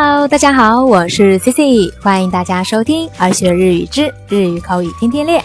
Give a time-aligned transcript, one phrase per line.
[0.00, 1.62] Hello，大家好，我是 c c
[2.00, 5.42] 欢迎大家收听《儿学日语之日语口语天天练》。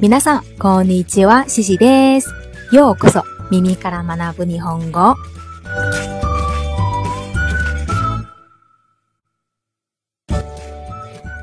[0.00, 2.28] 皆さんこんにちは、c c です。
[2.72, 5.12] ようこそ、耳から学ぶ日本語。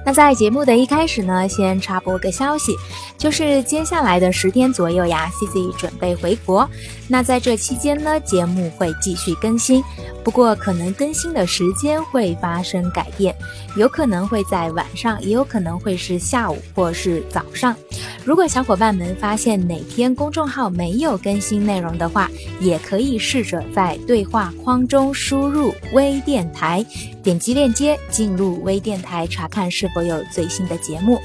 [0.05, 2.73] 那在节目的一开始呢，先插播个消息，
[3.17, 6.65] 就是接下来的十天左右呀 c c 准备回国。
[7.11, 9.83] 那在这期间呢，节目会继续更新，
[10.23, 13.35] 不过可能更新的时间会发生改变，
[13.75, 17.75] 有可能会在晚上，也有可能会是下午或是早上。
[18.23, 26.81] 如果小伙伴们发现哪天公众号没有更新内容的话，也可以试着在对话框中输入“微电台”，
[27.21, 31.19] 点击链接进入微电台查看是否有最新的节目。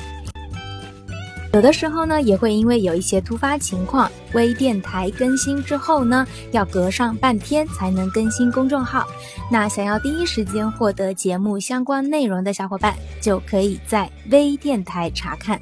[1.57, 9.07] 有的时候呢，也会因为有一些突发情况，微电台更新之后呢，要隔上半天才能更新公众号。
[9.51, 15.59] 那想要第一时间获得节目相关内容的小伙伴，就可以在微电台查看。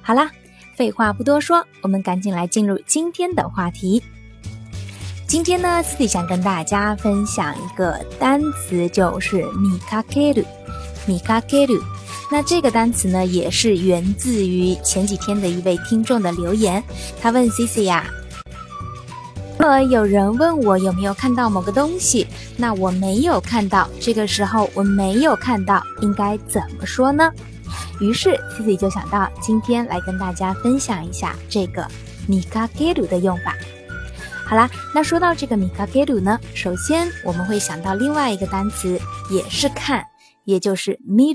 [0.00, 0.30] 好啦，
[0.74, 4.02] 废话不多说，我们赶紧来进入今天的话题。
[5.26, 10.42] 今天呢，自己想跟大家分享一个单词，就是“米卡 k る”。
[11.06, 11.97] みかける。
[12.30, 16.82] 那这个单词呢，也是源自于前几天的一位听众的留言。
[17.20, 18.06] 他问 Cici 呀
[19.58, 23.88] ：“呃，有人问我有没有看到某个东西，那我没有看到。
[23.98, 27.32] 这个时候我没有看到，应该怎么说呢？”
[27.98, 31.86] 于是 Cici 就想到今天来跟大家分享一下这个
[32.26, 33.54] 米卡给鲁”的用法。
[34.46, 40.04] 好啦，那说到这个米卡给鲁”呢，首先我们会想到另外一个单词，也是看，
[40.44, 41.32] 也就是 m i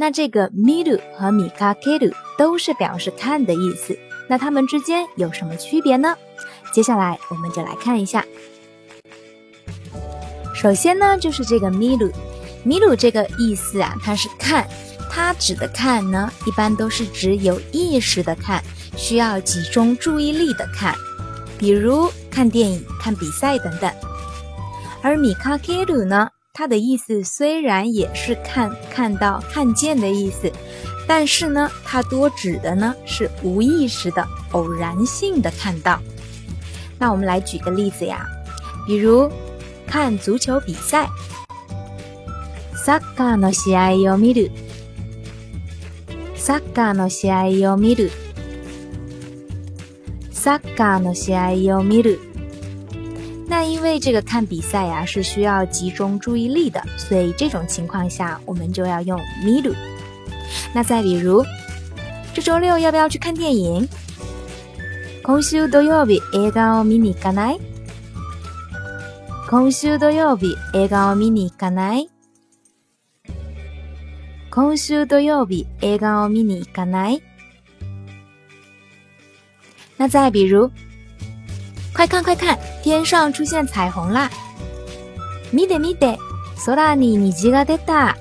[0.00, 3.94] 那这个 miru 和 mikakeru 都是表示看的意思，
[4.30, 6.16] 那它们之间有什么区别呢？
[6.72, 8.24] 接下来我们就来看一下。
[10.54, 14.66] 首先呢，就是这个 miru，miru 这个意思啊，它是看，
[15.10, 18.64] 它指的看呢，一般都是指有意识的看，
[18.96, 20.94] 需要集中注意力的看，
[21.58, 23.92] 比如看电影、看比赛等等。
[25.02, 26.30] 而 m i k a k r u 呢？
[26.52, 30.50] 它的意思虽然也是看、看到、看见的意思，
[31.06, 36.00] 但是呢，它多指的呢是无意识的、偶然性的看到。
[36.98, 38.26] 那我们来举个例子呀，
[38.84, 39.30] 比如
[39.86, 41.08] 看足球比赛，
[42.84, 44.50] サッカーの試合を見る，
[46.36, 48.10] サッカーの試合を見る，
[50.32, 51.32] サッカーの試
[51.72, 52.29] 合を見る。
[53.62, 59.74] 那因为这个看比赛呀是需要集中注意力的，所以这种情况下我们就要用 middle。
[60.72, 61.44] 那再比如，
[62.32, 63.86] 这周六要不要去看电影？
[65.26, 67.58] 今週土曜日映画を見に行かない。
[69.50, 72.08] 今週土曜日映画を見に行かない。
[74.50, 77.20] 今週土曜日映画を見に行かない。
[79.98, 80.70] 那再比如。
[82.00, 84.26] 快看快看，天上出现彩虹啦！
[85.52, 86.16] 見て見て、
[86.64, 88.16] 空に虹が出た。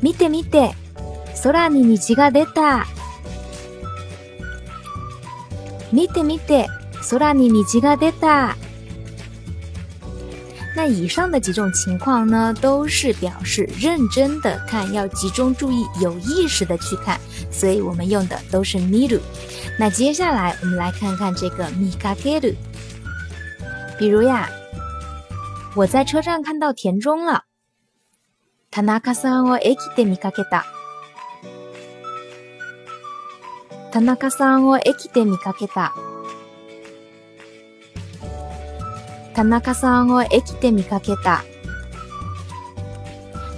[0.00, 0.70] 見て見て、
[1.42, 2.86] 空に虹が出た。
[5.92, 6.66] 見て見て、
[7.10, 8.56] 空に虹が出た。
[10.80, 17.20] 那以上的几种情况呢，都是表示认真的看，要集中注意，有意识的去看，
[17.52, 19.20] 所以我们用的都是見る。
[19.78, 22.54] 那接下来我们来看看这个米卡ける，
[23.98, 24.48] 比如呀，
[25.74, 27.42] 我在车站看到田中了，
[28.70, 30.62] 田中さんを駅で見かけた，
[33.92, 36.09] 田中さんを駅で見かけた。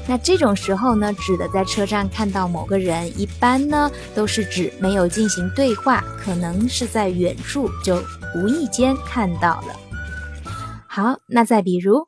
[0.04, 7.96] 那这种时候呢，指的在车站看到某个人，一般呢都是指没有进行对话，可能是在远处就
[8.36, 9.68] 无意间看到了。
[10.86, 12.06] 好，那再比如，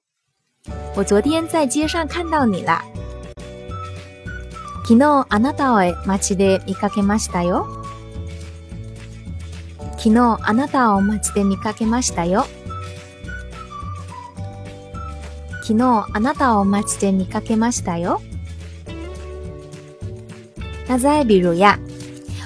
[0.94, 2.82] 我昨天在街上看到你啦。
[4.86, 5.00] 昨日
[5.30, 7.66] あなたを待で見かけましたよ。
[9.96, 11.02] 昨日あなたを
[11.34, 12.46] で見かけましたよ。
[15.66, 18.20] 昨日あなたを街で見かけましたよ。
[20.88, 21.78] 那再比如呀，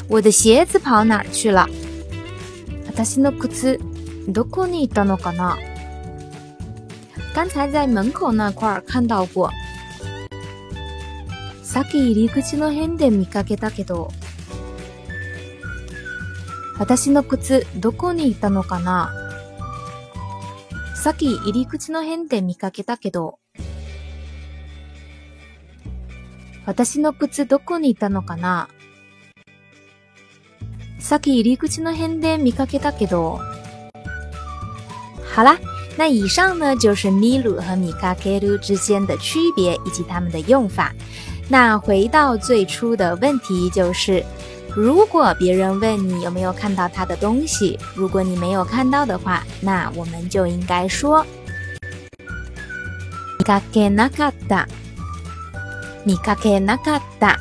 [0.08, 1.66] 我的鞋子跑哪去了？
[2.86, 3.80] 私の靴
[4.28, 5.56] どこに行ったのかな？
[7.34, 9.50] 刚才在门口那块看到过。
[11.64, 14.12] さっき入り口の辺で見かけたけど、
[16.78, 19.10] 私の靴どこに行ったのかな？
[20.98, 23.38] さっき入り口の辺で見かけたけど、
[26.66, 28.68] 私の靴どこにいたのかな
[30.98, 33.38] さっき入り口の辺で見かけたけど。
[35.36, 35.56] 好啦，
[35.96, 40.92] 那以上呢就是米鲁和米卡ケ鲁之间的区别以及他们的用法。
[41.48, 44.24] 那回到最初的问题，就是
[44.74, 51.24] 如果别人问你有没有看到他的东西，如果你没有看到的话，那我们就应该说，
[53.38, 54.66] 見かけなかった。
[56.04, 57.36] 見かけなかった。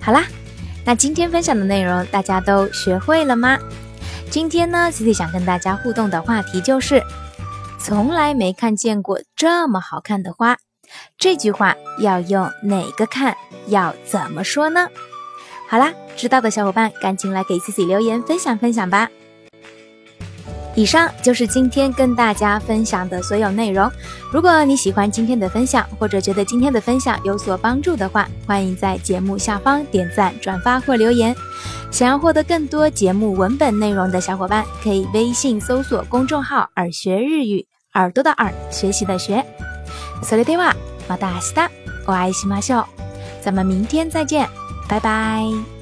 [0.00, 0.24] 好啦，
[0.84, 3.58] 那今天分享的内容大家都学会了吗？
[4.30, 7.02] 今天呢，Cici 想跟大家互动的话题就是，
[7.78, 10.56] 从来没看见过这么好看的花，
[11.18, 13.36] 这句话要用哪个看？
[13.68, 14.88] 要怎么说呢？
[15.68, 19.08] 好啦，知道的小伙伴赶紧来给 Cici 留言分享分享吧。
[20.76, 23.90] 以上就是今天跟大家分享的所有内容。
[24.32, 31.34] 如果你喜欢今天的分享，或者觉得今天的分享有所帮助的话，欢迎在节目下方点赞、转发或留言。
[31.90, 39.44] 想要获得更多节目文本内容的小伙伴，可以微信搜索公众号“耳学日语”，耳朵的耳，学习的学。
[40.22, 40.74] それでは
[41.08, 41.70] また明日
[42.06, 42.86] お会いしましょう。
[43.42, 44.65] 咱们明天再见。
[44.88, 45.75] 拜拜。